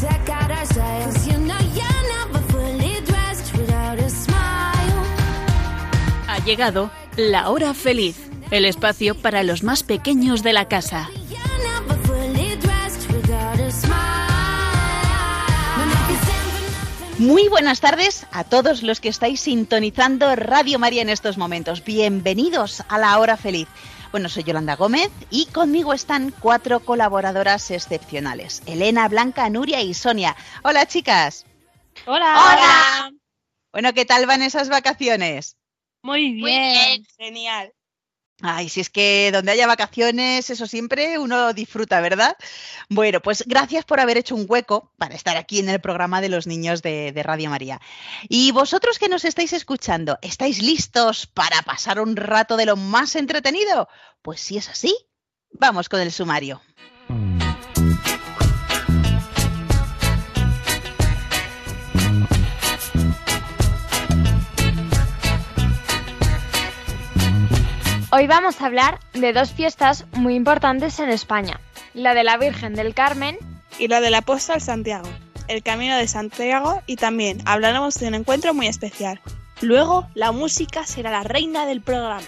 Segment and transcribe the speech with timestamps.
[0.00, 1.04] check out our style.
[1.04, 5.02] 'Cause you know you're never fully dressed without a smile.
[6.28, 8.16] Ha llegado la hora feliz,
[8.50, 11.08] el espacio para los más pequeños de la casa.
[17.16, 21.84] Muy buenas tardes a todos los que estáis sintonizando Radio María en estos momentos.
[21.84, 23.68] Bienvenidos a la hora feliz.
[24.14, 28.62] Bueno, soy Yolanda Gómez y conmigo están cuatro colaboradoras excepcionales.
[28.64, 30.36] Elena, Blanca, Nuria y Sonia.
[30.62, 31.44] Hola chicas.
[32.06, 33.10] Hola.
[33.72, 35.56] Bueno, ¿qué tal van esas vacaciones?
[36.02, 36.42] Muy bien.
[36.44, 37.06] bien.
[37.18, 37.72] Genial.
[38.42, 42.36] Ay, si es que donde haya vacaciones, eso siempre uno disfruta, ¿verdad?
[42.88, 46.28] Bueno, pues gracias por haber hecho un hueco para estar aquí en el programa de
[46.28, 47.80] los niños de, de Radio María.
[48.28, 53.14] Y vosotros que nos estáis escuchando, ¿estáis listos para pasar un rato de lo más
[53.14, 53.88] entretenido?
[54.20, 54.96] Pues si es así,
[55.52, 56.60] vamos con el sumario.
[68.16, 71.58] Hoy vamos a hablar de dos fiestas muy importantes en España,
[71.94, 73.36] la de la Virgen del Carmen
[73.76, 75.08] Y la del apóstol Santiago,
[75.48, 79.20] el camino de Santiago y también hablaremos de un encuentro muy especial.
[79.62, 82.22] Luego, la música será la reina del programa.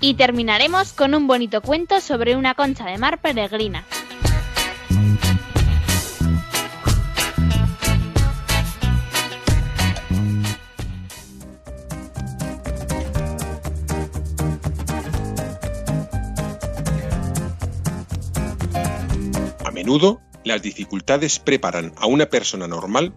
[0.00, 3.84] y terminaremos con un bonito cuento sobre una concha de mar peregrina.
[20.44, 23.12] Las dificultades preparan a una persona normal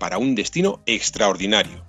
[0.00, 1.84] para un destino extraordinario.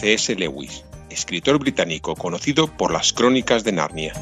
[0.00, 0.36] C.S.
[0.36, 4.12] Lewis, escritor británico conocido por las crónicas de Narnia.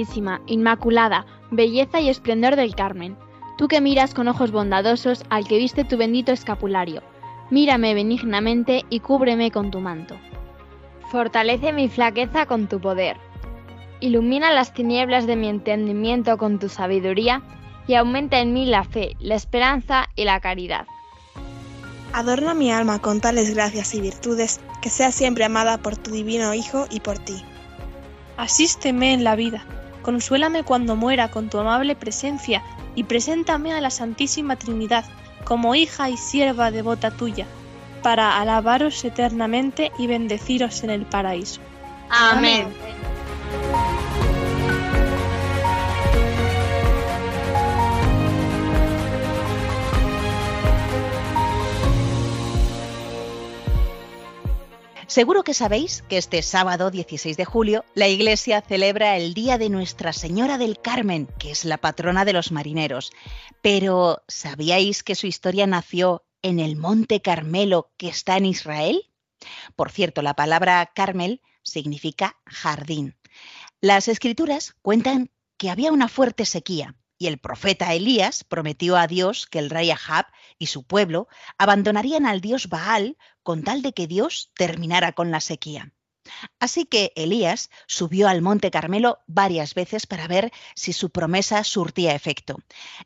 [0.00, 3.18] Santísima, Inmaculada, belleza y esplendor del Carmen,
[3.58, 7.02] tú que miras con ojos bondadosos al que viste tu bendito escapulario,
[7.50, 10.16] mírame benignamente y cúbreme con tu manto.
[11.10, 13.18] Fortalece mi flaqueza con tu poder.
[14.00, 17.42] Ilumina las tinieblas de mi entendimiento con tu sabiduría
[17.86, 20.86] y aumenta en mí la fe, la esperanza y la caridad.
[22.14, 26.54] Adorna mi alma con tales gracias y virtudes que sea siempre amada por tu divino
[26.54, 27.44] Hijo y por ti.
[28.40, 29.66] Asísteme en la vida,
[30.02, 32.62] consuélame cuando muera con tu amable presencia
[32.94, 35.04] y preséntame a la Santísima Trinidad
[35.44, 37.46] como hija y sierva devota tuya,
[38.02, 41.60] para alabaros eternamente y bendeciros en el paraíso.
[42.10, 42.66] Amén.
[55.10, 59.68] Seguro que sabéis que este sábado 16 de julio la Iglesia celebra el Día de
[59.68, 63.10] Nuestra Señora del Carmen, que es la patrona de los marineros.
[63.60, 69.10] Pero ¿sabíais que su historia nació en el Monte Carmelo que está en Israel?
[69.74, 73.16] Por cierto, la palabra Carmel significa jardín.
[73.80, 79.48] Las escrituras cuentan que había una fuerte sequía y el profeta Elías prometió a Dios
[79.48, 80.26] que el rey Ahab
[80.60, 81.26] y su pueblo
[81.58, 85.92] abandonarían al dios Baal con tal de que Dios terminara con la sequía.
[86.60, 92.14] Así que Elías subió al monte Carmelo varias veces para ver si su promesa surtía
[92.14, 92.58] efecto.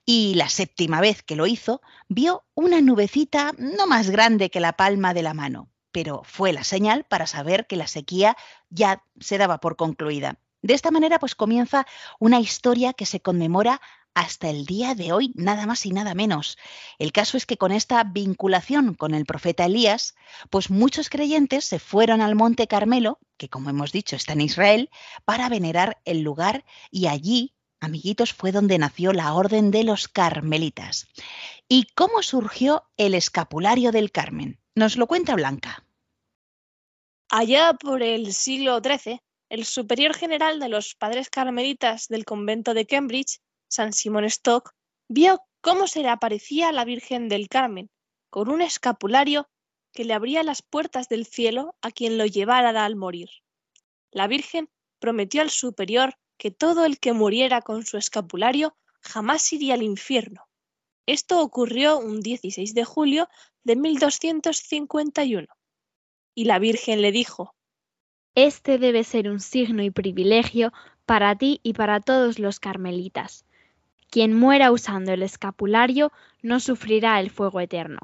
[0.04, 4.74] Y la séptima vez que lo hizo, vio una nubecita no más grande que la
[4.74, 8.36] palma de la mano, pero fue la señal para saber que la sequía
[8.68, 10.38] ya se daba por concluida.
[10.60, 11.86] De esta manera, pues comienza
[12.18, 13.80] una historia que se conmemora
[14.14, 16.56] hasta el día de hoy, nada más y nada menos.
[16.98, 20.14] El caso es que con esta vinculación con el profeta Elías,
[20.50, 24.90] pues muchos creyentes se fueron al monte Carmelo, que como hemos dicho está en Israel,
[25.24, 31.08] para venerar el lugar y allí, amiguitos, fue donde nació la orden de los carmelitas.
[31.68, 34.60] ¿Y cómo surgió el escapulario del Carmen?
[34.74, 35.84] Nos lo cuenta Blanca.
[37.30, 42.86] Allá por el siglo XIII, el superior general de los padres carmelitas del convento de
[42.86, 43.40] Cambridge,
[43.74, 44.72] San Simón Stock,
[45.08, 47.90] vio cómo se le aparecía a la Virgen del Carmen,
[48.30, 49.48] con un escapulario
[49.92, 53.30] que le abría las puertas del cielo a quien lo llevara al morir.
[54.12, 59.74] La Virgen prometió al superior que todo el que muriera con su escapulario jamás iría
[59.74, 60.46] al infierno.
[61.06, 63.28] Esto ocurrió un 16 de julio
[63.64, 65.48] de 1251.
[66.36, 67.56] Y la Virgen le dijo,
[68.36, 70.72] Este debe ser un signo y privilegio
[71.06, 73.44] para ti y para todos los carmelitas.
[74.14, 77.98] Quien muera usando el escapulario no sufrirá el fuego eterno.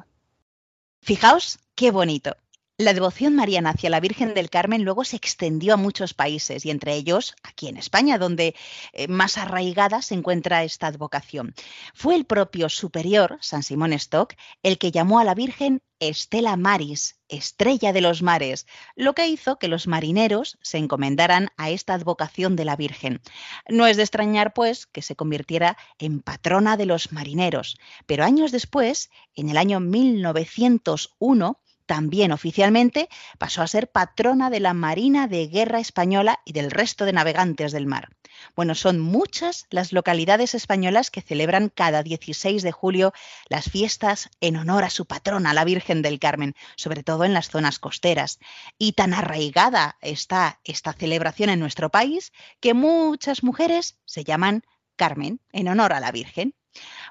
[1.01, 2.37] Fijaos qué bonito.
[2.81, 6.71] La devoción mariana hacia la Virgen del Carmen luego se extendió a muchos países y
[6.71, 8.55] entre ellos aquí en España, donde
[8.95, 11.53] eh, más arraigada se encuentra esta advocación.
[11.93, 14.33] Fue el propio superior, San Simón Stock,
[14.63, 18.67] el que llamó a la Virgen Estela Maris, estrella de los mares,
[18.97, 23.21] lo que hizo que los marineros se encomendaran a esta advocación de la Virgen.
[23.69, 28.53] No es de extrañar, pues, que se convirtiera en patrona de los marineros, pero años
[28.53, 35.49] después, en el año 1901, también oficialmente pasó a ser patrona de la Marina de
[35.49, 38.11] Guerra Española y del resto de navegantes del mar.
[38.55, 43.13] Bueno, son muchas las localidades españolas que celebran cada 16 de julio
[43.49, 47.51] las fiestas en honor a su patrona, la Virgen del Carmen, sobre todo en las
[47.51, 48.39] zonas costeras.
[48.79, 54.63] Y tan arraigada está esta celebración en nuestro país que muchas mujeres se llaman
[54.95, 56.55] Carmen en honor a la Virgen.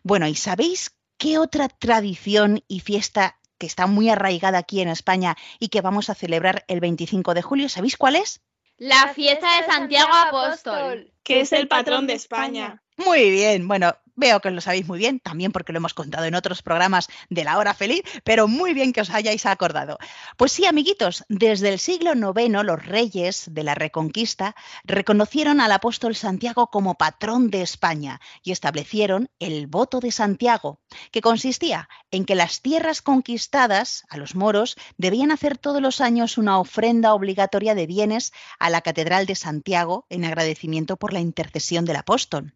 [0.03, 5.37] Bueno, ¿y sabéis qué otra tradición y fiesta que está muy arraigada aquí en España
[5.59, 7.69] y que vamos a celebrar el 25 de julio.
[7.69, 8.41] ¿Sabéis cuál es?
[8.77, 12.81] La fiesta de Santiago Apóstol, que es el patrón de España.
[12.95, 16.35] Muy bien, bueno, veo que lo sabéis muy bien, también porque lo hemos contado en
[16.35, 19.97] otros programas de la hora feliz, pero muy bien que os hayáis acordado.
[20.37, 26.15] Pues sí, amiguitos, desde el siglo IX los reyes de la Reconquista reconocieron al apóstol
[26.15, 30.79] Santiago como patrón de España y establecieron el voto de Santiago,
[31.11, 36.37] que consistía en que las tierras conquistadas a los moros debían hacer todos los años
[36.37, 41.85] una ofrenda obligatoria de bienes a la Catedral de Santiago en agradecimiento por la intercesión
[41.85, 42.53] del apóstol.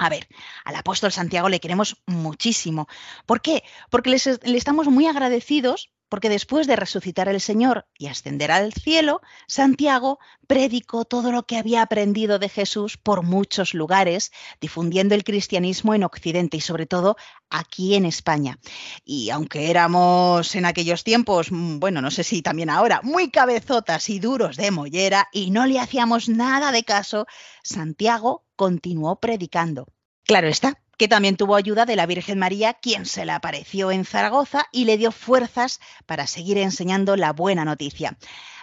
[0.00, 0.26] A ver,
[0.64, 2.88] al apóstol Santiago le queremos muchísimo.
[3.26, 3.62] ¿Por qué?
[3.90, 9.22] Porque le estamos muy agradecidos porque después de resucitar el Señor y ascender al cielo,
[9.46, 15.94] Santiago predicó todo lo que había aprendido de Jesús por muchos lugares, difundiendo el cristianismo
[15.94, 17.16] en Occidente y sobre todo
[17.48, 18.58] aquí en España.
[19.04, 24.10] Y aunque éramos en aquellos tiempos, mm, bueno, no sé si también ahora, muy cabezotas
[24.10, 27.26] y duros de mollera y no le hacíamos nada de caso,
[27.62, 29.86] Santiago continuó predicando.
[30.24, 34.04] Claro está, que también tuvo ayuda de la Virgen María, quien se le apareció en
[34.04, 38.18] Zaragoza y le dio fuerzas para seguir enseñando la buena noticia.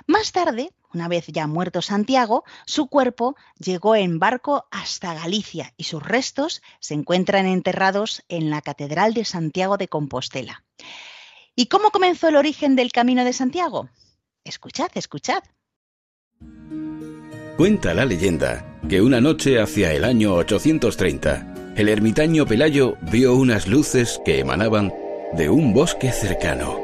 [0.06, 5.86] Más tarde, una vez ya muerto Santiago, su cuerpo llegó en barco hasta Galicia y
[5.86, 10.64] sus restos se encuentran enterrados en la Catedral de Santiago de Compostela.
[11.56, 13.90] ¿Y cómo comenzó el origen del Camino de Santiago?
[14.44, 15.42] Escuchad, escuchad.
[17.58, 23.68] Cuenta la leyenda que una noche hacia el año 830, el ermitaño Pelayo vio unas
[23.68, 24.92] luces que emanaban
[25.34, 26.80] de un bosque cercano.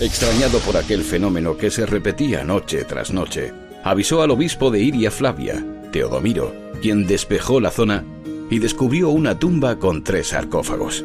[0.00, 3.52] Extrañado por aquel fenómeno que se repetía noche tras noche,
[3.84, 5.62] avisó al obispo de Iria Flavia,
[5.92, 8.02] Teodomiro, quien despejó la zona
[8.48, 11.04] y descubrió una tumba con tres sarcófagos.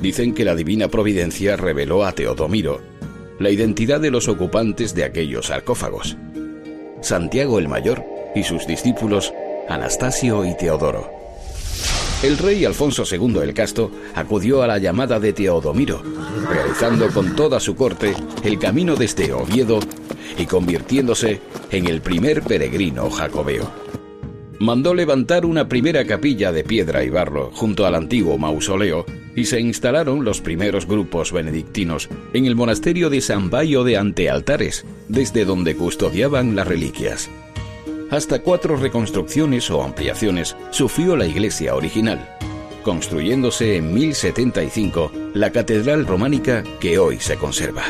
[0.00, 2.80] Dicen que la divina providencia reveló a Teodomiro
[3.38, 6.16] la identidad de los ocupantes de aquellos sarcófagos.
[7.02, 8.02] Santiago el Mayor
[8.34, 9.34] y sus discípulos
[9.68, 11.21] Anastasio y Teodoro.
[12.22, 16.02] El rey Alfonso II el Casto acudió a la llamada de Teodomiro,
[16.48, 18.14] realizando con toda su corte
[18.44, 19.80] el camino desde Oviedo
[20.38, 21.40] y convirtiéndose
[21.72, 23.68] en el primer peregrino jacobeo.
[24.60, 29.60] Mandó levantar una primera capilla de piedra y barro junto al antiguo mausoleo y se
[29.60, 35.74] instalaron los primeros grupos benedictinos en el monasterio de San Bayo de Antealtares, desde donde
[35.74, 37.28] custodiaban las reliquias.
[38.12, 42.36] Hasta cuatro reconstrucciones o ampliaciones sufrió la iglesia original,
[42.82, 47.84] construyéndose en 1075 la catedral románica que hoy se conserva.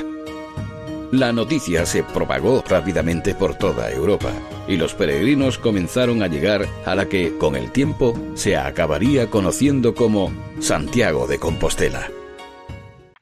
[1.11, 4.31] La noticia se propagó rápidamente por toda Europa
[4.69, 9.93] y los peregrinos comenzaron a llegar a la que, con el tiempo, se acabaría conociendo
[9.97, 12.13] como Santiago de Compostela.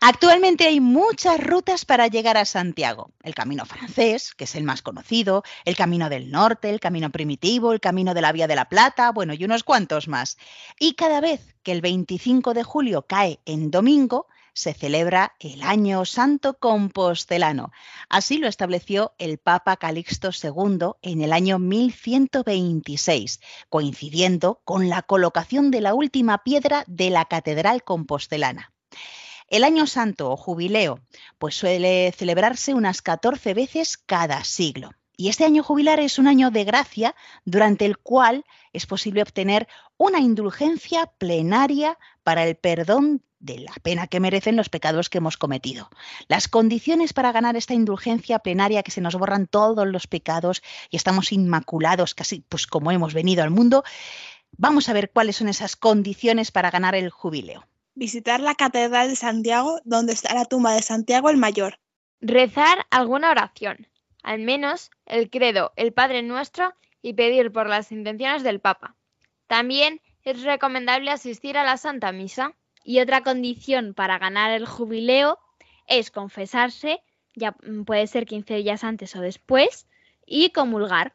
[0.02, 3.12] Actualmente hay muchas rutas para llegar a Santiago.
[3.22, 7.74] El camino francés, que es el más conocido, el camino del norte, el camino primitivo,
[7.74, 10.38] el camino de la Vía de la Plata, bueno, y unos cuantos más.
[10.78, 16.06] Y cada vez que el 25 de julio cae en domingo, se celebra el Año
[16.06, 17.70] Santo Compostelano.
[18.08, 25.70] Así lo estableció el Papa Calixto II en el año 1126, coincidiendo con la colocación
[25.70, 28.72] de la última piedra de la Catedral Compostelana.
[29.50, 31.00] El Año Santo o Jubileo,
[31.38, 34.92] pues suele celebrarse unas 14 veces cada siglo.
[35.16, 39.66] Y este año jubilar es un año de gracia durante el cual es posible obtener
[39.96, 45.36] una indulgencia plenaria para el perdón de la pena que merecen los pecados que hemos
[45.36, 45.90] cometido.
[46.28, 50.96] Las condiciones para ganar esta indulgencia plenaria que se nos borran todos los pecados y
[50.96, 53.82] estamos inmaculados casi pues como hemos venido al mundo,
[54.52, 57.66] vamos a ver cuáles son esas condiciones para ganar el jubileo.
[57.94, 61.78] Visitar la Catedral de Santiago, donde está la tumba de Santiago el Mayor.
[62.20, 63.88] Rezar alguna oración,
[64.22, 68.96] al menos el credo, el Padre Nuestro y pedir por las intenciones del Papa.
[69.46, 72.54] También es recomendable asistir a la Santa Misa.
[72.82, 75.38] Y otra condición para ganar el jubileo
[75.86, 77.02] es confesarse,
[77.34, 77.52] ya
[77.84, 79.86] puede ser 15 días antes o después,
[80.24, 81.14] y comulgar.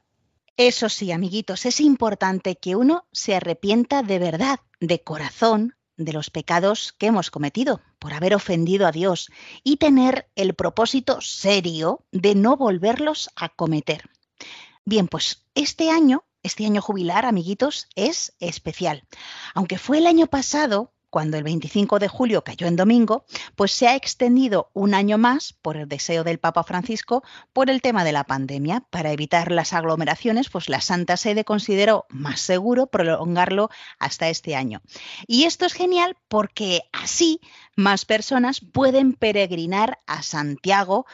[0.57, 6.29] Eso sí, amiguitos, es importante que uno se arrepienta de verdad, de corazón, de los
[6.29, 9.29] pecados que hemos cometido por haber ofendido a Dios
[9.63, 14.09] y tener el propósito serio de no volverlos a cometer.
[14.85, 19.03] Bien, pues este año, este año jubilar, amiguitos, es especial.
[19.53, 23.23] Aunque fue el año pasado cuando el 25 de julio cayó en domingo,
[23.55, 27.81] pues se ha extendido un año más por el deseo del Papa Francisco por el
[27.81, 28.81] tema de la pandemia.
[28.89, 34.81] Para evitar las aglomeraciones, pues la Santa Sede consideró más seguro prolongarlo hasta este año.
[35.25, 37.39] Y esto es genial porque así
[37.77, 41.05] más personas pueden peregrinar a Santiago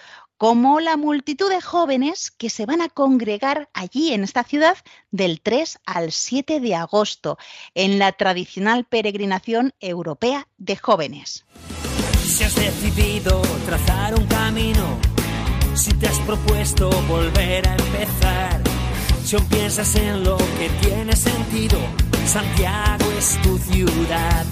[0.41, 4.75] como la multitud de jóvenes que se van a congregar allí en esta ciudad
[5.11, 7.37] del 3 al 7 de agosto
[7.75, 11.45] en la tradicional peregrinación europea de jóvenes.
[12.23, 14.97] Si has decidido trazar un camino,
[15.75, 18.63] si te has propuesto volver a empezar,
[19.23, 21.77] si aún piensas en lo que tiene sentido,
[22.25, 24.45] Santiago es tu ciudad.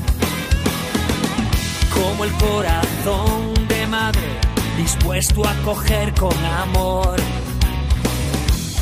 [1.91, 4.38] Como el corazón de madre
[4.79, 7.17] dispuesto a coger con amor.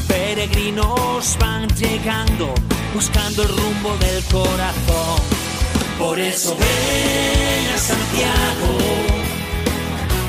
[0.07, 2.53] Peregrinos van llegando,
[2.93, 5.19] buscando el rumbo del corazón.
[5.97, 8.73] Por eso ven a Santiago,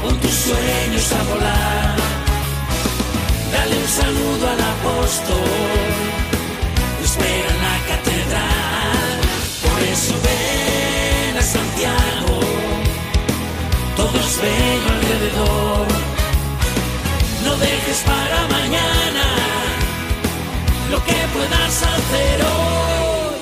[0.03, 1.97] con tus sueños a volar.
[3.53, 5.51] Dale un saludo al apóstol,
[7.05, 9.11] espera en la catedral.
[9.65, 12.28] Por eso ven a Santiago,
[14.13, 15.87] todos ven alrededor.
[17.45, 19.25] No dejes para mañana
[20.91, 23.35] lo que puedas hacer hoy.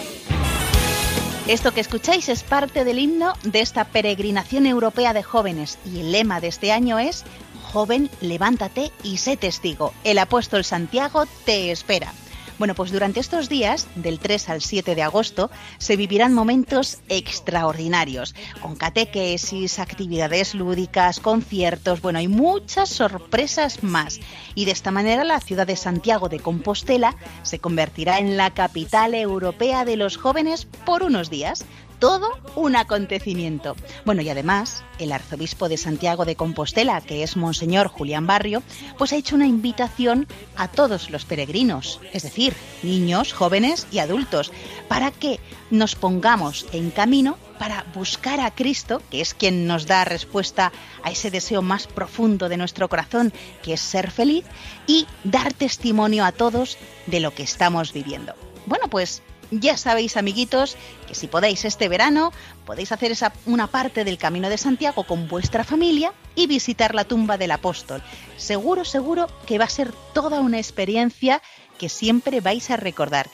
[1.49, 6.13] Esto que escucháis es parte del himno de esta peregrinación europea de jóvenes y el
[6.13, 7.25] lema de este año es
[7.73, 9.93] Joven, levántate y sé testigo.
[10.03, 12.13] El apóstol Santiago te espera.
[12.59, 18.35] Bueno, pues durante estos días, del 3 al 7 de agosto, se vivirán momentos extraordinarios,
[18.63, 24.21] con catequesis, actividades lúdicas, conciertos, bueno, hay muchas sorpresas más.
[24.55, 29.15] Y de esta manera la ciudad de Santiago de Compostela se convertirá en la capital
[29.15, 31.67] europea de los jóvenes por unos días
[31.99, 33.77] todo un acontecimiento.
[34.05, 38.63] Bueno, y además, el arzobispo de Santiago de Compostela, que es Monseñor Julián Barrio,
[38.99, 40.27] pues ha hecho una invitación
[40.57, 44.53] a todos los peregrinos, es decir, niños, jóvenes y adultos,
[44.89, 50.05] para que nos pongamos en camino para buscar a Cristo, que es quien nos da
[50.05, 50.73] respuesta
[51.03, 54.45] a ese deseo más profundo de nuestro corazón, que es ser feliz,
[54.87, 58.35] y dar testimonio a todos de lo que estamos viviendo.
[58.67, 60.77] Bueno, pues ya sabéis, amiguitos,
[61.07, 62.33] que si podéis este verano,
[62.65, 67.05] podéis hacer esa, una parte del Camino de Santiago con vuestra familia y visitar la
[67.05, 68.03] tumba del apóstol.
[68.37, 71.43] Seguro, seguro que va a ser toda una experiencia
[71.79, 73.29] que siempre vais a recordar.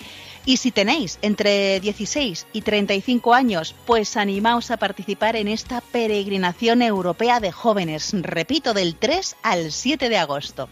[0.45, 6.83] Y si tenéis entre 16 y 35 años, pues animaos a participar en esta peregrinación
[6.83, 10.69] europea de jóvenes, repito, del 3 al 7 de agosto.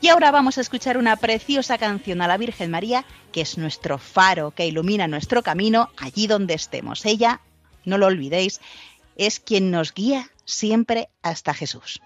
[0.00, 3.98] Y ahora vamos a escuchar una preciosa canción a la Virgen María, que es nuestro
[3.98, 7.04] faro que ilumina nuestro camino allí donde estemos.
[7.06, 7.40] Ella,
[7.84, 8.60] no lo olvidéis,
[9.16, 12.00] es quien nos guía siempre hasta Jesús.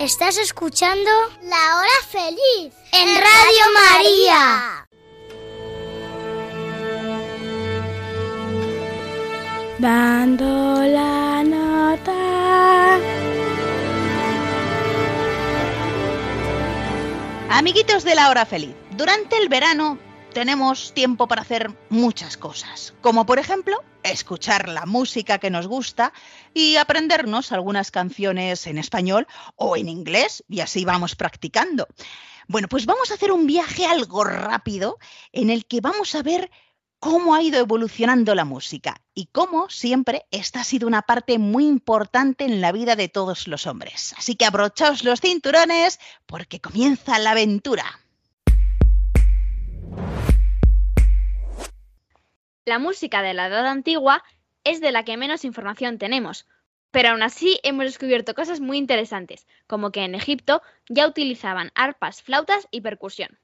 [0.00, 1.10] Estás escuchando
[1.42, 4.88] La Hora Feliz en Radio María.
[9.78, 12.98] Dando la nota.
[17.50, 19.98] Amiguitos de la hora feliz, durante el verano
[20.32, 26.12] tenemos tiempo para hacer muchas cosas, como por ejemplo escuchar la música que nos gusta
[26.54, 31.88] y aprendernos algunas canciones en español o en inglés y así vamos practicando.
[32.46, 34.98] Bueno, pues vamos a hacer un viaje algo rápido
[35.32, 36.50] en el que vamos a ver
[36.98, 41.66] cómo ha ido evolucionando la música y cómo siempre esta ha sido una parte muy
[41.66, 44.14] importante en la vida de todos los hombres.
[44.18, 47.84] Así que abrochaos los cinturones porque comienza la aventura.
[52.66, 54.22] La música de la Edad Antigua
[54.64, 56.46] es de la que menos información tenemos,
[56.90, 62.22] pero aún así hemos descubierto cosas muy interesantes, como que en Egipto ya utilizaban arpas,
[62.22, 63.38] flautas y percusión.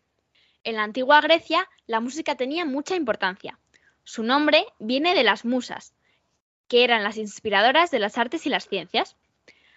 [0.65, 3.59] En la antigua Grecia, la música tenía mucha importancia.
[4.05, 5.95] Su nombre viene de las musas,
[6.69, 9.17] que eran las inspiradoras de las artes y las ciencias.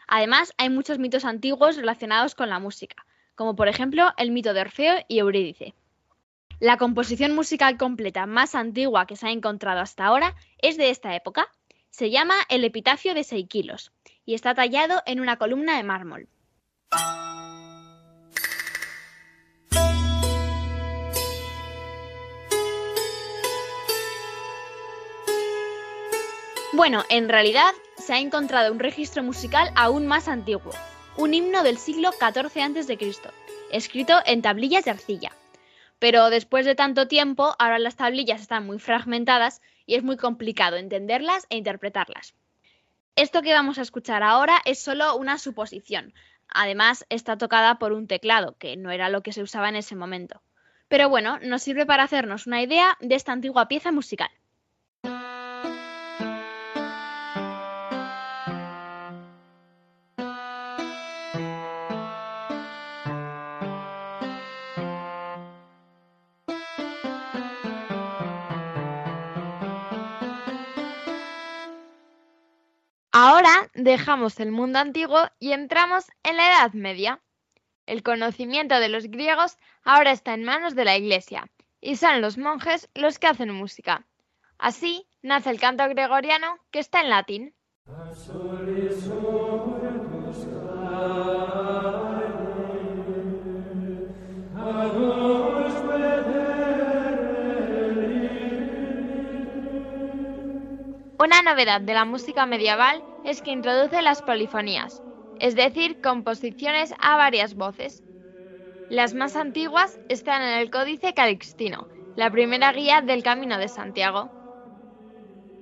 [0.07, 3.05] Además, hay muchos mitos antiguos relacionados con la música,
[3.35, 5.75] como por ejemplo el mito de Orfeo y Eurídice.
[6.59, 11.15] La composición musical completa más antigua que se ha encontrado hasta ahora es de esta
[11.15, 11.47] época.
[11.89, 13.93] Se llama el Epitafio de Seikilos
[14.25, 16.27] y está tallado en una columna de mármol.
[26.73, 30.73] Bueno, en realidad se ha encontrado un registro musical aún más antiguo,
[31.15, 32.97] un himno del siglo XIV a.C.,
[33.71, 35.38] escrito en tablillas de arcilla.
[35.99, 40.77] Pero después de tanto tiempo, ahora las tablillas están muy fragmentadas y es muy complicado
[40.77, 42.33] entenderlas e interpretarlas.
[43.15, 46.13] Esto que vamos a escuchar ahora es solo una suposición.
[46.47, 49.95] Además, está tocada por un teclado, que no era lo que se usaba en ese
[49.95, 50.41] momento.
[50.87, 54.29] Pero bueno, nos sirve para hacernos una idea de esta antigua pieza musical.
[73.83, 77.21] Dejamos el mundo antiguo y entramos en la Edad Media.
[77.85, 81.49] El conocimiento de los griegos ahora está en manos de la Iglesia
[81.81, 84.05] y son los monjes los que hacen música.
[84.57, 87.53] Así nace el canto gregoriano que está en latín.
[101.17, 105.03] Una novedad de la música medieval es que introduce las polifonías,
[105.35, 108.03] es decir, composiciones a varias voces.
[108.89, 114.33] Las más antiguas están en el Códice Calixtino, la primera guía del Camino de Santiago.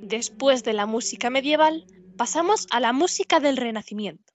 [0.01, 4.33] Después de la música medieval, pasamos a la música del Renacimiento.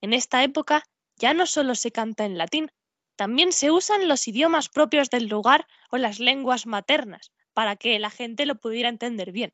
[0.00, 0.84] En esta época
[1.16, 2.70] ya no solo se canta en latín,
[3.16, 8.10] también se usan los idiomas propios del lugar o las lenguas maternas para que la
[8.10, 9.52] gente lo pudiera entender bien.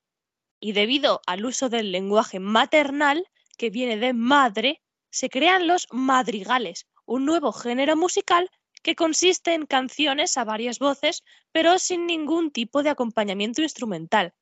[0.61, 6.87] Y debido al uso del lenguaje maternal, que viene de madre, se crean los madrigales,
[7.07, 8.51] un nuevo género musical
[8.83, 14.35] que consiste en canciones a varias voces, pero sin ningún tipo de acompañamiento instrumental.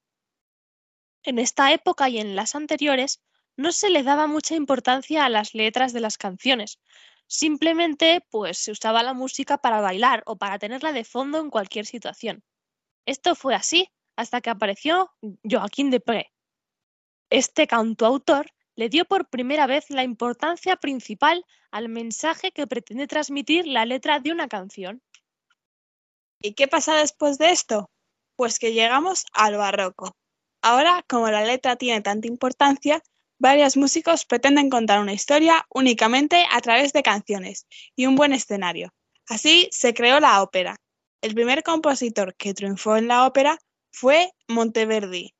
[1.22, 3.20] En esta época y en las anteriores
[3.56, 6.78] no se le daba mucha importancia a las letras de las canciones.
[7.26, 11.86] Simplemente, pues se usaba la música para bailar o para tenerla de fondo en cualquier
[11.86, 12.44] situación.
[13.06, 15.12] Esto fue así hasta que apareció
[15.44, 16.32] Joaquín de Pré.
[17.30, 23.66] Este cantautor le dio por primera vez la importancia principal al mensaje que pretende transmitir
[23.66, 25.02] la letra de una canción.
[26.40, 27.90] ¿Y qué pasa después de esto?
[28.36, 30.16] Pues que llegamos al barroco.
[30.62, 33.02] Ahora, como la letra tiene tanta importancia,
[33.38, 38.92] varios músicos pretenden contar una historia únicamente a través de canciones y un buen escenario.
[39.28, 40.76] Así se creó la ópera.
[41.22, 43.58] El primer compositor que triunfó en la ópera
[43.98, 45.32] fue Monteverdi.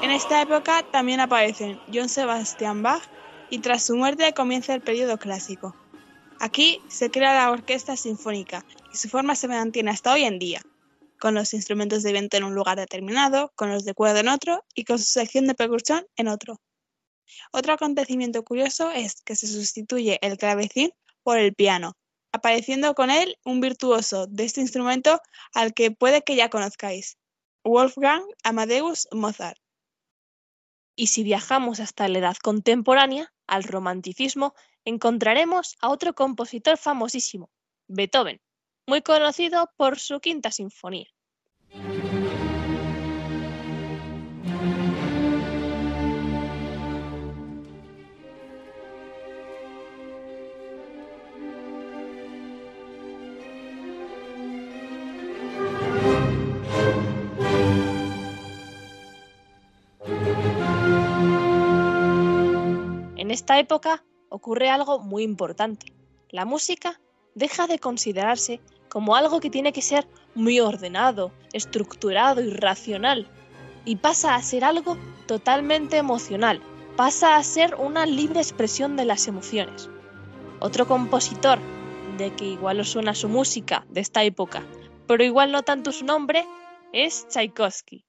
[0.00, 3.02] En esta época también aparecen Johann Sebastian Bach
[3.50, 5.76] y tras su muerte comienza el periodo clásico.
[6.40, 8.64] Aquí se crea la orquesta sinfónica
[8.94, 10.62] y su forma se mantiene hasta hoy en día,
[11.24, 14.62] con los instrumentos de viento en un lugar determinado, con los de cuerda en otro
[14.74, 16.60] y con su sección de percusión en otro.
[17.50, 21.96] Otro acontecimiento curioso es que se sustituye el clavecín por el piano,
[22.30, 25.18] apareciendo con él un virtuoso de este instrumento
[25.54, 27.16] al que puede que ya conozcáis,
[27.64, 29.56] Wolfgang Amadeus Mozart.
[30.94, 37.48] Y si viajamos hasta la edad contemporánea, al romanticismo, encontraremos a otro compositor famosísimo,
[37.88, 38.42] Beethoven,
[38.86, 41.08] muy conocido por su quinta sinfonía.
[63.16, 65.86] En esta época ocurre algo muy importante.
[66.28, 67.00] La música
[67.34, 73.28] deja de considerarse como algo que tiene que ser muy ordenado, estructurado y racional,
[73.84, 76.60] y pasa a ser algo totalmente emocional,
[76.96, 79.90] pasa a ser una libre expresión de las emociones.
[80.60, 81.58] Otro compositor
[82.16, 84.62] de que igual os suena su música de esta época,
[85.06, 86.46] pero igual no tanto su nombre,
[86.92, 88.04] es Tchaikovsky.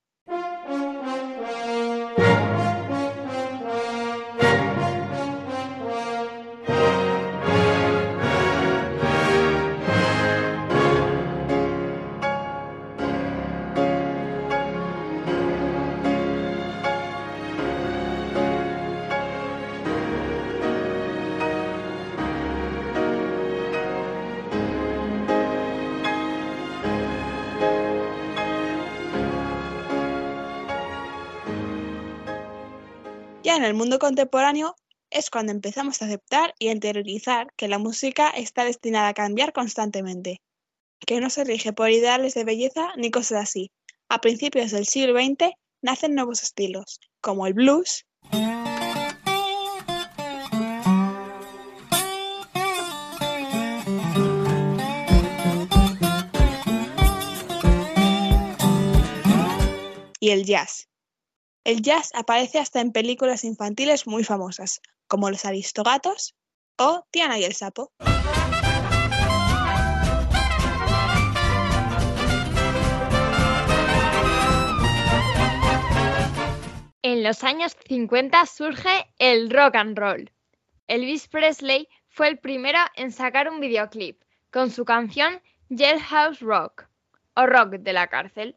[33.56, 34.76] En el mundo contemporáneo
[35.10, 40.42] es cuando empezamos a aceptar y interiorizar que la música está destinada a cambiar constantemente,
[41.06, 43.72] que no se rige por ideales de belleza ni cosas así.
[44.10, 48.06] A principios del siglo XX nacen nuevos estilos, como el blues,
[60.20, 60.90] y el jazz.
[61.66, 66.36] El jazz aparece hasta en películas infantiles muy famosas, como Los Aristogatos
[66.78, 67.92] o Tiana y el Sapo.
[77.02, 80.32] En los años 50 surge el rock and roll.
[80.86, 85.42] Elvis Presley fue el primero en sacar un videoclip con su canción
[85.76, 86.88] Jailhouse Rock
[87.36, 88.56] o Rock de la cárcel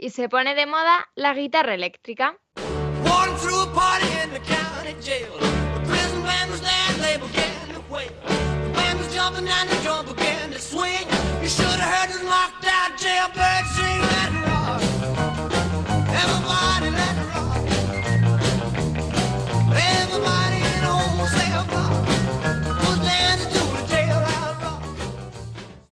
[0.00, 2.39] y se pone de moda la guitarra eléctrica.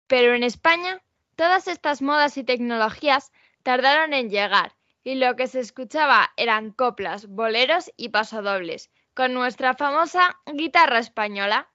[0.09, 1.03] Pero en España,
[1.35, 3.33] todas estas modas y tecnologías
[3.63, 4.73] tardaron en llegar
[5.05, 11.69] y lo que se escuchaba eran coplas, boleros y pasodobles, con nuestra famosa guitarra española.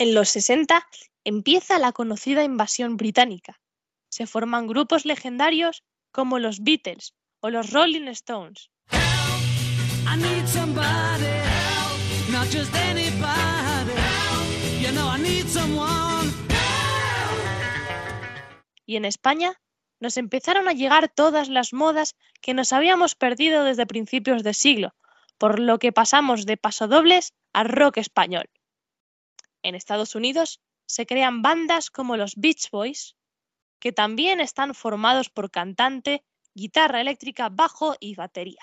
[0.00, 0.86] En los 60
[1.24, 3.60] empieza la conocida invasión británica.
[4.08, 5.82] Se forman grupos legendarios
[6.12, 8.70] como los Beatles o los Rolling Stones.
[18.86, 19.60] Y en España
[19.98, 24.94] nos empezaron a llegar todas las modas que nos habíamos perdido desde principios de siglo,
[25.38, 28.48] por lo que pasamos de pasodobles a rock español.
[29.62, 33.16] En Estados Unidos se crean bandas como los Beach Boys,
[33.80, 38.62] que también están formados por cantante, guitarra eléctrica, bajo y batería.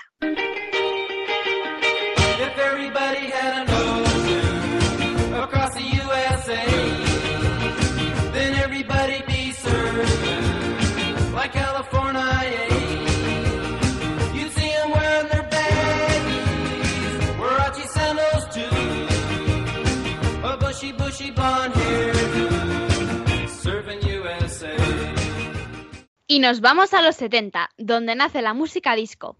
[26.28, 29.38] Y nos vamos a los 70, donde nace la música disco.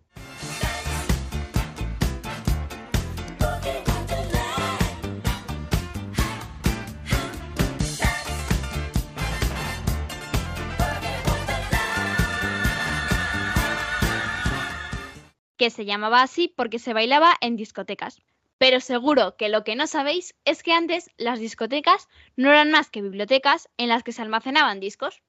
[15.58, 18.22] que se llamaba así porque se bailaba en discotecas.
[18.58, 22.90] Pero seguro que lo que no sabéis es que antes las discotecas no eran más
[22.90, 25.22] que bibliotecas en las que se almacenaban discos.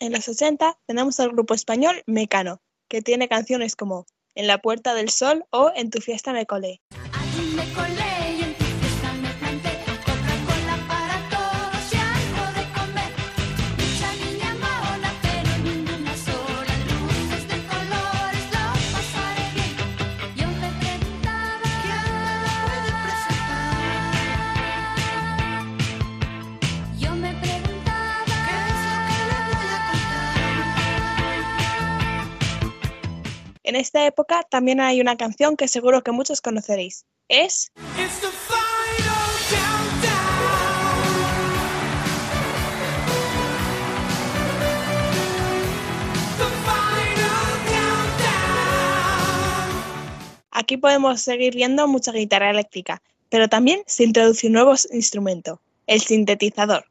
[0.00, 4.94] En los 80 tenemos al grupo español Mecano, que tiene canciones como En la Puerta
[4.94, 6.80] del Sol o En tu fiesta me colé.
[33.74, 37.06] En esta época también hay una canción que seguro que muchos conoceréis.
[37.26, 37.72] Es.
[50.52, 56.00] Aquí podemos seguir viendo mucha guitarra eléctrica, pero también se introduce un nuevo instrumento, el
[56.00, 56.84] sintetizador.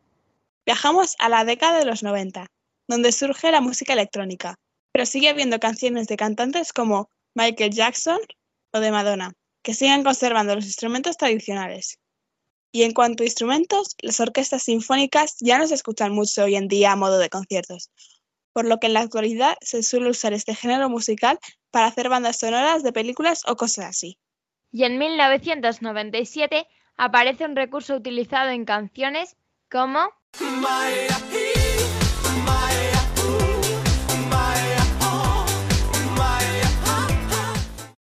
[0.65, 2.47] Viajamos a la década de los 90,
[2.89, 4.59] donde surge la música electrónica,
[4.93, 8.19] pero sigue habiendo canciones de cantantes como Michael Jackson
[8.71, 11.99] o de Madonna, que siguen conservando los instrumentos tradicionales.
[12.71, 16.67] Y en cuanto a instrumentos, las orquestas sinfónicas ya no se escuchan mucho hoy en
[16.67, 17.89] día a modo de conciertos,
[18.53, 21.39] por lo que en la actualidad se suele usar este género musical
[21.71, 24.19] para hacer bandas sonoras de películas o cosas así.
[24.71, 29.35] Y en 1997 aparece un recurso utilizado en canciones
[29.69, 30.09] como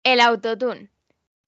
[0.07, 0.88] el autotune,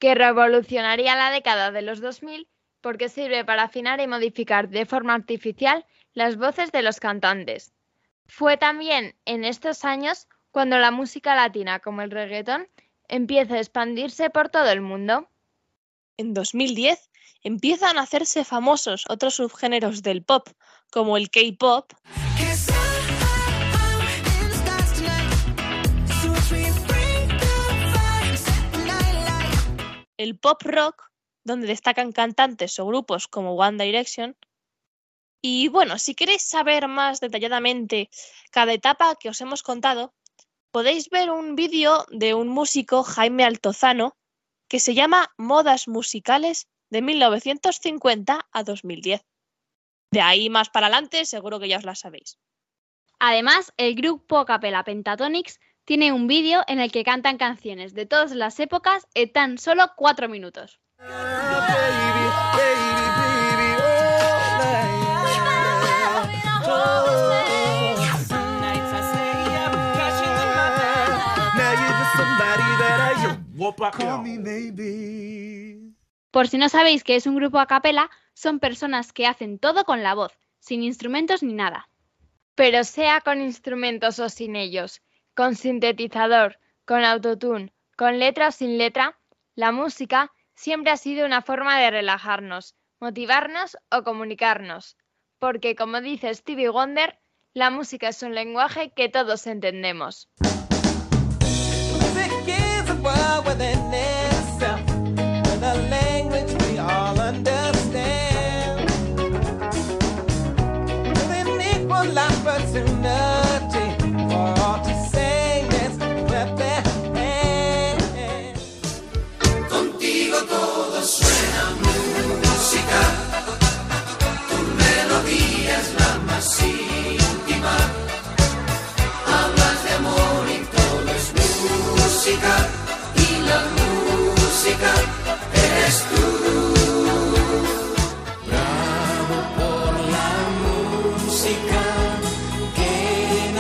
[0.01, 2.49] que revolucionaría la década de los 2000
[2.81, 7.73] porque sirve para afinar y modificar de forma artificial las voces de los cantantes.
[8.27, 12.67] Fue también en estos años cuando la música latina como el reggaetón
[13.07, 15.29] empieza a expandirse por todo el mundo.
[16.17, 17.11] En 2010
[17.45, 20.49] empiezan a hacerse famosos otros subgéneros del pop,
[20.91, 21.93] como el K-pop,
[30.19, 31.11] el pop rock,
[31.45, 34.37] donde destacan cantantes o grupos como One Direction.
[35.41, 38.11] Y bueno, si queréis saber más detalladamente
[38.51, 40.15] cada etapa que os hemos contado,
[40.71, 44.17] podéis ver un vídeo de un músico, Jaime Altozano,
[44.69, 49.25] que se llama Modas Musicales de 1950 a 2010.
[50.11, 52.39] De ahí más para adelante, seguro que ya os la sabéis.
[53.19, 58.05] Además, el grupo a capella Pentatonix tiene un vídeo en el que cantan canciones de
[58.05, 60.79] todas las épocas en tan solo cuatro minutos.
[76.31, 79.87] Por si no sabéis qué es un grupo a capela, son personas que hacen todo
[79.87, 81.89] con la voz, sin instrumentos ni nada.
[82.55, 85.01] Pero sea con instrumentos o sin ellos,
[85.39, 89.21] con sintetizador, con autotune, con letra o sin letra,
[89.55, 94.97] la música siempre ha sido una forma de relajarnos, motivarnos o comunicarnos.
[95.39, 97.21] Porque, como dice Stevie Wonder,
[97.55, 100.29] la música es un lenguaje que todos entendemos.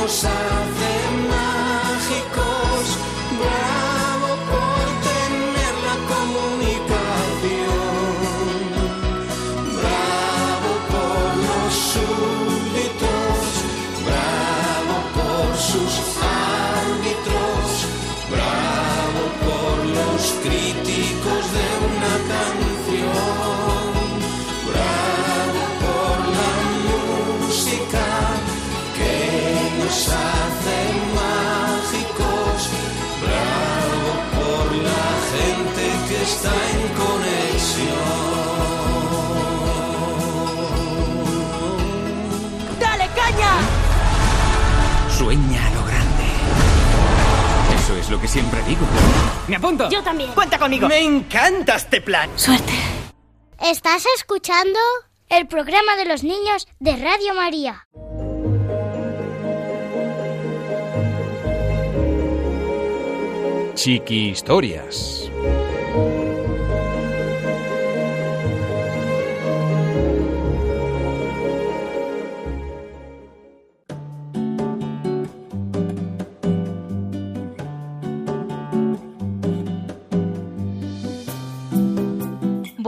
[0.08, 0.77] Que
[36.98, 37.96] conexión.
[42.80, 43.52] ¡Dale caña!
[45.16, 46.24] Sueña a lo grande.
[47.76, 48.86] Eso es lo lo que siempre digo.
[49.46, 49.88] ¡Me apunto!
[49.90, 50.32] Yo también.
[50.32, 50.88] ¡Cuenta conmigo!
[50.88, 52.30] Me encanta este plan.
[52.36, 52.72] Suerte.
[53.60, 54.78] ¿Estás escuchando?
[55.28, 57.86] El programa de los niños de Radio María.
[63.74, 65.30] Chiqui Historias.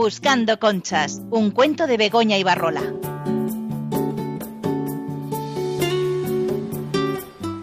[0.03, 2.81] Buscando conchas, un cuento de Begoña y Barrola.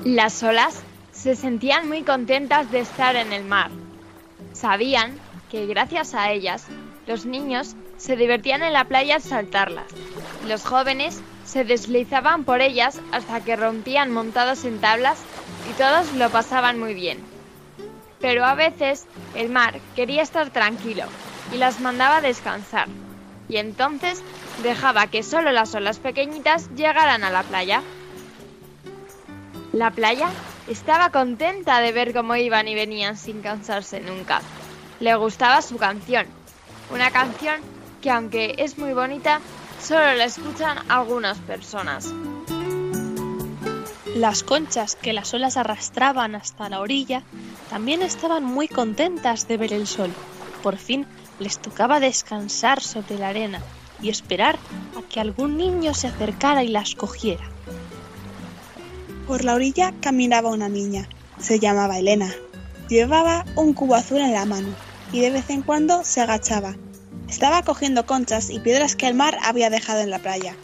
[0.05, 3.73] Las olas se sentían muy contentas de estar en el mar.
[4.53, 5.19] Sabían
[5.51, 6.69] que gracias a ellas
[7.09, 9.87] los niños se divertían en la playa al saltarlas.
[10.47, 15.19] Los jóvenes se deslizaban por ellas hasta que rompían montados en tablas
[15.69, 17.19] y todos lo pasaban muy bien.
[18.21, 21.07] Pero a veces el mar quería estar tranquilo
[21.53, 22.89] y las mandaba descansar.
[23.49, 24.23] Y entonces
[24.63, 27.83] dejaba que solo las olas pequeñitas llegaran a la playa.
[29.73, 30.29] La playa
[30.69, 34.43] estaba contenta de ver cómo iban y venían sin cansarse nunca.
[35.01, 36.27] Le gustaba su canción,
[36.91, 37.61] una canción
[38.03, 39.41] que aunque es muy bonita,
[39.81, 42.13] solo la escuchan algunas personas.
[44.15, 47.23] Las conchas que las olas arrastraban hasta la orilla
[47.71, 50.11] también estaban muy contentas de ver el sol.
[50.63, 51.07] Por fin
[51.39, 53.63] les tocaba descansar sobre la arena
[54.03, 54.59] y esperar
[54.97, 57.45] a que algún niño se acercara y las cogiera.
[59.27, 61.09] Por la orilla caminaba una niña.
[61.39, 62.33] Se llamaba Elena.
[62.89, 64.69] Llevaba un cubo azul en la mano
[65.13, 66.77] y de vez en cuando se agachaba.
[67.29, 70.57] Estaba cogiendo conchas y piedras que el mar había dejado en la playa.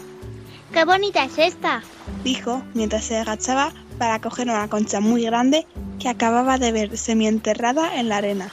[0.73, 1.83] ¡Qué bonita es esta!
[2.25, 5.67] Dijo mientras se agachaba para coger una concha muy grande
[5.99, 8.51] que acababa de ver semienterrada en la arena.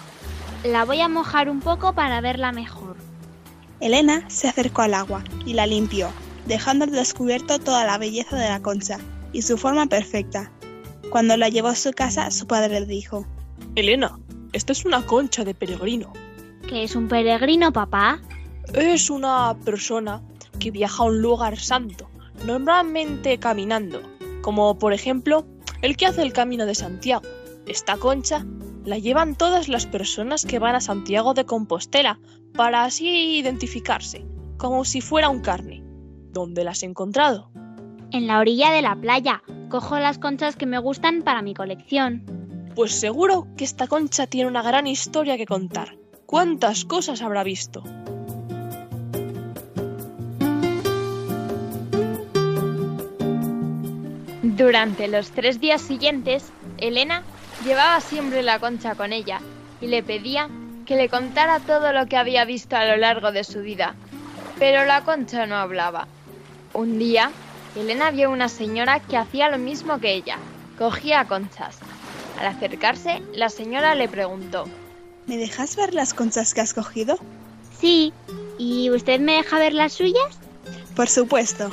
[0.64, 2.96] La voy a mojar un poco para verla mejor.
[3.80, 6.10] Elena se acercó al agua y la limpió,
[6.46, 9.00] dejando al descubierto toda la belleza de la concha
[9.34, 10.52] y su forma perfecta.
[11.10, 13.26] Cuando la llevó a su casa, su padre le dijo,
[13.74, 14.20] Elena,
[14.54, 16.14] esta es una concha de peregrino.
[16.70, 18.22] ¿Qué es un peregrino, papá?
[18.76, 20.22] Es una persona
[20.60, 22.08] que viaja a un lugar santo,
[22.46, 24.00] normalmente caminando,
[24.44, 25.44] como por ejemplo
[25.82, 27.24] el que hace el camino de Santiago.
[27.66, 28.46] Esta concha
[28.84, 32.20] la llevan todas las personas que van a Santiago de Compostela
[32.54, 34.26] para así identificarse,
[34.58, 35.84] como si fuera un carne.
[36.32, 37.52] ¿Dónde la has encontrado?
[38.12, 39.44] En la orilla de la playa.
[39.70, 42.26] Cojo las conchas que me gustan para mi colección.
[42.76, 45.98] Pues seguro que esta concha tiene una gran historia que contar.
[46.26, 47.84] ¿Cuántas cosas habrá visto?
[54.42, 57.24] Durante los tres días siguientes, Elena
[57.64, 59.40] llevaba siempre la concha con ella
[59.80, 60.50] y le pedía
[60.86, 63.96] que le contara todo lo que había visto a lo largo de su vida.
[64.60, 66.08] Pero la concha no hablaba.
[66.74, 67.32] Un día,
[67.76, 70.38] Elena vio una señora que hacía lo mismo que ella,
[70.78, 71.80] cogía conchas.
[72.40, 74.66] Al acercarse, la señora le preguntó,
[75.28, 77.18] ¿Me dejas ver las conchas que has cogido?
[77.80, 78.14] Sí,
[78.58, 80.40] ¿y usted me deja ver las suyas?
[80.96, 81.72] Por supuesto.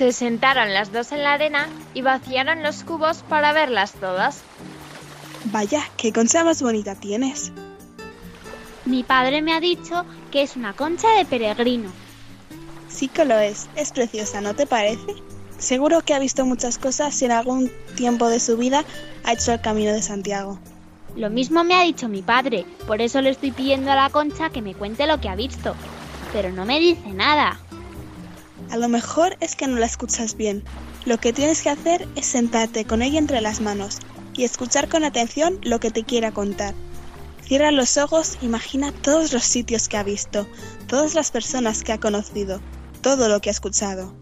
[0.00, 4.40] Se sentaron las dos en la arena y vaciaron los cubos para verlas todas.
[5.52, 7.52] Vaya, qué concha más bonita tienes.
[8.86, 11.90] Mi padre me ha dicho que es una concha de peregrino.
[12.88, 15.16] Sí que lo es, es preciosa, ¿no te parece?
[15.58, 18.86] Seguro que ha visto muchas cosas y en algún tiempo de su vida
[19.24, 20.58] ha hecho el camino de Santiago.
[21.14, 24.48] Lo mismo me ha dicho mi padre, por eso le estoy pidiendo a la concha
[24.48, 25.74] que me cuente lo que ha visto.
[26.32, 27.60] Pero no me dice nada.
[28.70, 30.62] A lo mejor es que no la escuchas bien.
[31.04, 33.98] Lo que tienes que hacer es sentarte con ella entre las manos
[34.34, 36.74] y escuchar con atención lo que te quiera contar.
[37.42, 40.46] Cierra los ojos, imagina todos los sitios que ha visto,
[40.86, 42.60] todas las personas que ha conocido,
[43.02, 44.14] todo lo que ha escuchado.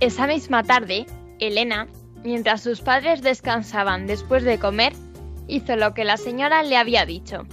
[0.00, 1.06] Esa misma tarde,
[1.38, 1.86] Elena,
[2.24, 4.92] mientras sus padres descansaban después de comer,
[5.46, 7.46] hizo lo que la señora le había dicho.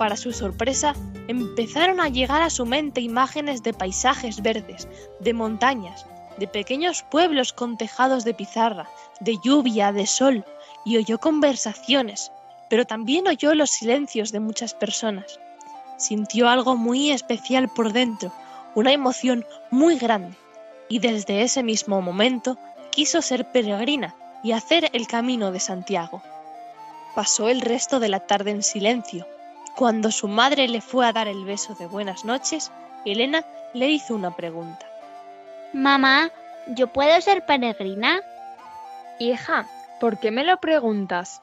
[0.00, 0.94] Para su sorpresa,
[1.28, 4.88] empezaron a llegar a su mente imágenes de paisajes verdes,
[5.18, 6.06] de montañas,
[6.38, 8.88] de pequeños pueblos con tejados de pizarra,
[9.20, 10.46] de lluvia, de sol,
[10.86, 12.32] y oyó conversaciones,
[12.70, 15.38] pero también oyó los silencios de muchas personas.
[15.98, 18.32] Sintió algo muy especial por dentro,
[18.74, 20.34] una emoción muy grande,
[20.88, 22.56] y desde ese mismo momento
[22.90, 26.22] quiso ser peregrina y hacer el camino de Santiago.
[27.14, 29.26] Pasó el resto de la tarde en silencio.
[29.76, 32.70] Cuando su madre le fue a dar el beso de buenas noches,
[33.04, 34.86] Elena le hizo una pregunta.
[35.72, 36.30] Mamá,
[36.66, 38.20] ¿yo puedo ser peregrina?
[39.18, 39.66] Hija,
[40.00, 41.40] ¿por qué me lo preguntas?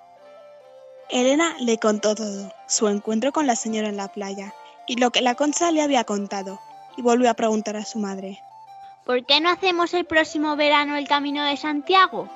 [1.09, 4.53] Elena le contó todo, su encuentro con la señora en la playa
[4.85, 6.59] y lo que la concha le había contado,
[6.97, 8.41] y volvió a preguntar a su madre.
[9.05, 12.27] ¿Por qué no hacemos el próximo verano el Camino de Santiago?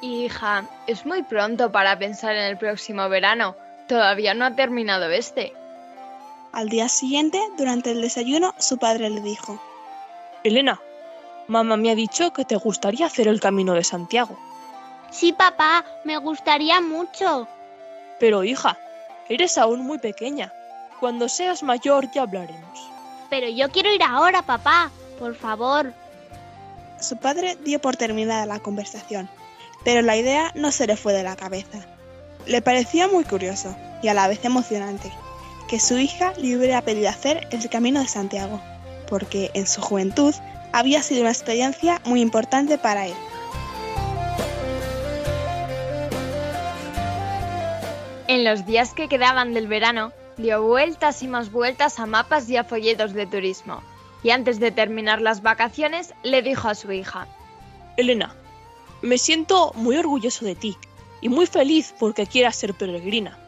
[0.00, 3.54] Hija, es muy pronto para pensar en el próximo verano.
[3.88, 5.54] Todavía no ha terminado este.
[6.52, 9.60] Al día siguiente, durante el desayuno, su padre le dijo,
[10.44, 10.80] Elena,
[11.46, 14.38] mamá me ha dicho que te gustaría hacer el Camino de Santiago.
[15.10, 17.48] Sí, papá, me gustaría mucho.
[18.20, 18.78] Pero hija,
[19.28, 20.52] eres aún muy pequeña.
[21.00, 22.90] Cuando seas mayor ya hablaremos.
[23.30, 25.92] Pero yo quiero ir ahora, papá, por favor.
[27.00, 29.30] Su padre dio por terminada la conversación,
[29.84, 31.78] pero la idea no se le fue de la cabeza.
[32.46, 35.12] Le parecía muy curioso y a la vez emocionante
[35.68, 38.60] que su hija le hubiera pedido hacer el Camino de Santiago,
[39.08, 40.34] porque en su juventud
[40.72, 43.14] había sido una experiencia muy importante para él.
[48.28, 52.56] En los días que quedaban del verano, dio vueltas y más vueltas a mapas y
[52.56, 53.82] a folletos de turismo.
[54.22, 57.26] Y antes de terminar las vacaciones, le dijo a su hija,
[57.96, 58.34] Elena,
[59.00, 60.76] me siento muy orgulloso de ti
[61.20, 63.38] y muy feliz porque quieras ser peregrina.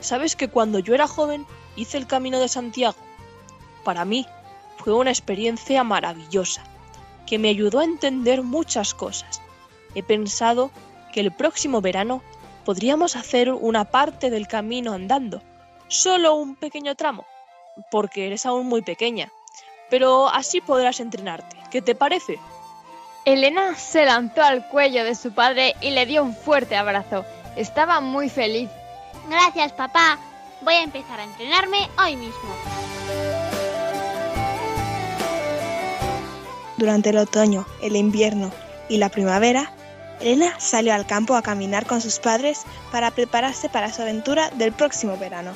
[0.00, 1.46] Sabes que cuando yo era joven
[1.76, 2.96] hice el Camino de Santiago.
[3.84, 4.26] Para mí
[4.78, 6.64] fue una experiencia maravillosa
[7.26, 9.40] que me ayudó a entender muchas cosas.
[9.94, 10.70] He pensado
[11.12, 12.22] que el próximo verano
[12.64, 15.42] podríamos hacer una parte del camino andando,
[15.88, 17.24] solo un pequeño tramo,
[17.90, 19.30] porque eres aún muy pequeña,
[19.88, 21.56] pero así podrás entrenarte.
[21.70, 22.38] ¿Qué te parece?
[23.26, 27.24] Elena se lanzó al cuello de su padre y le dio un fuerte abrazo.
[27.56, 28.70] Estaba muy feliz.
[29.28, 30.20] Gracias, papá.
[30.60, 32.54] Voy a empezar a entrenarme hoy mismo.
[36.76, 38.52] Durante el otoño, el invierno
[38.88, 39.72] y la primavera,
[40.20, 42.62] Elena salió al campo a caminar con sus padres
[42.92, 45.50] para prepararse para su aventura del próximo verano.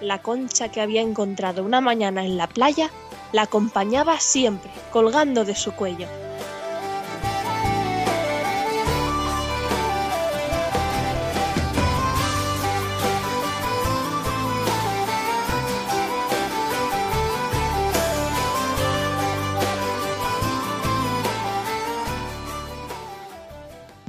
[0.00, 2.88] La concha que había encontrado una mañana en la playa
[3.32, 6.06] la acompañaba siempre, colgando de su cuello.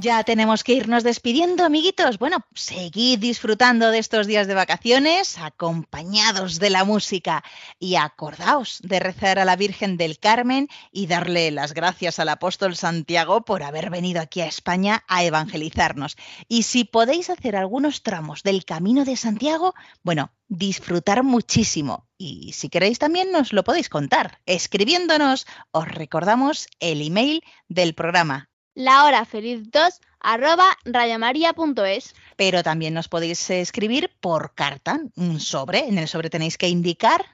[0.03, 2.17] Ya tenemos que irnos despidiendo, amiguitos.
[2.17, 7.43] Bueno, seguid disfrutando de estos días de vacaciones, acompañados de la música.
[7.77, 12.75] Y acordaos de rezar a la Virgen del Carmen y darle las gracias al apóstol
[12.75, 16.17] Santiago por haber venido aquí a España a evangelizarnos.
[16.47, 22.07] Y si podéis hacer algunos tramos del Camino de Santiago, bueno, disfrutar muchísimo.
[22.17, 24.39] Y si queréis también nos lo podéis contar.
[24.47, 32.13] Escribiéndonos, os recordamos el email del programa la hora feliz 2 arroba radiomaria.es.
[32.35, 35.87] Pero también nos podéis escribir por carta, un sobre.
[35.87, 37.25] En el sobre tenéis que indicar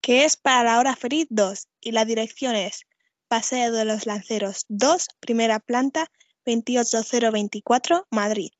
[0.00, 2.86] que es para la hora feliz 2 y la dirección es
[3.28, 6.10] Paseo de los Lanceros 2, primera planta,
[6.44, 8.50] 28024, Madrid.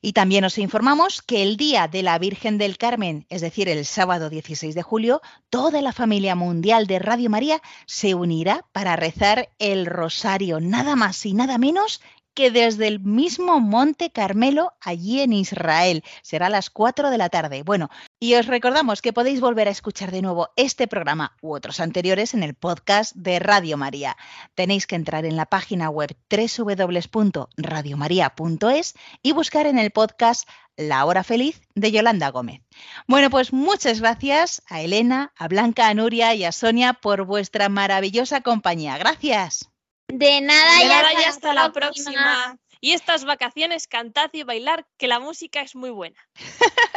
[0.00, 3.84] Y también os informamos que el día de la Virgen del Carmen, es decir, el
[3.84, 5.20] sábado 16 de julio,
[5.50, 11.24] toda la familia mundial de Radio María se unirá para rezar el rosario, nada más
[11.26, 12.00] y nada menos
[12.36, 16.04] que desde el mismo Monte Carmelo, allí en Israel.
[16.22, 17.62] Será a las 4 de la tarde.
[17.64, 17.88] Bueno,
[18.20, 22.34] y os recordamos que podéis volver a escuchar de nuevo este programa u otros anteriores
[22.34, 24.18] en el podcast de Radio María.
[24.54, 31.24] Tenéis que entrar en la página web www.radiomaria.es y buscar en el podcast La Hora
[31.24, 32.60] Feliz de Yolanda Gómez.
[33.08, 37.70] Bueno, pues muchas gracias a Elena, a Blanca, a Nuria y a Sonia por vuestra
[37.70, 38.98] maravillosa compañía.
[38.98, 39.70] Gracias.
[40.08, 42.58] De nada, De y nada hasta y hasta la próxima.
[42.80, 46.16] Y estas vacaciones cantad y bailar, que la música es muy buena.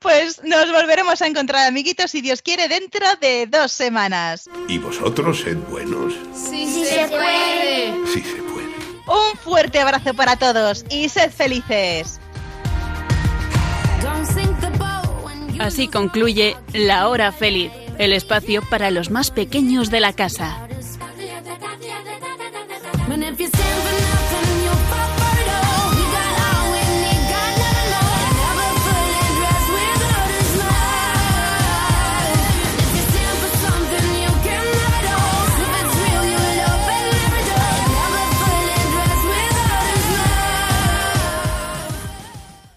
[0.00, 4.48] Pues nos volveremos a encontrar, amiguitos, si Dios quiere, dentro de dos semanas.
[4.68, 6.14] ¿Y vosotros sed buenos?
[6.32, 8.06] Sí, Sí se puede.
[8.06, 8.68] Sí se puede.
[9.06, 12.20] Un fuerte abrazo para todos y sed felices.
[15.58, 20.66] Así concluye La Hora Feliz, el espacio para los más pequeños de la casa.
[23.12, 24.09] And if you stand for nothing,